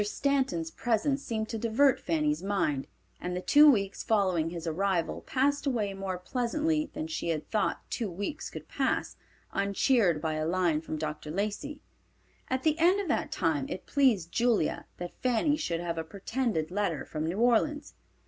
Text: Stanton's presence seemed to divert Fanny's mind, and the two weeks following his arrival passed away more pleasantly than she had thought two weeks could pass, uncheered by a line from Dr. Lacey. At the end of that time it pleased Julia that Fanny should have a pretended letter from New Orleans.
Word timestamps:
Stanton's 0.03 0.71
presence 0.71 1.21
seemed 1.21 1.47
to 1.49 1.59
divert 1.59 1.99
Fanny's 1.99 2.41
mind, 2.41 2.87
and 3.19 3.37
the 3.37 3.39
two 3.39 3.69
weeks 3.69 4.01
following 4.01 4.49
his 4.49 4.65
arrival 4.65 5.21
passed 5.21 5.67
away 5.67 5.93
more 5.93 6.17
pleasantly 6.17 6.89
than 6.95 7.05
she 7.05 7.29
had 7.29 7.47
thought 7.51 7.81
two 7.91 8.09
weeks 8.09 8.49
could 8.49 8.67
pass, 8.67 9.15
uncheered 9.51 10.19
by 10.19 10.33
a 10.33 10.47
line 10.47 10.81
from 10.81 10.97
Dr. 10.97 11.29
Lacey. 11.29 11.83
At 12.49 12.63
the 12.63 12.79
end 12.79 12.99
of 12.99 13.09
that 13.09 13.31
time 13.31 13.69
it 13.69 13.85
pleased 13.85 14.31
Julia 14.31 14.87
that 14.97 15.21
Fanny 15.21 15.55
should 15.55 15.79
have 15.81 15.99
a 15.99 16.03
pretended 16.03 16.71
letter 16.71 17.05
from 17.05 17.27
New 17.27 17.37
Orleans. 17.37 17.93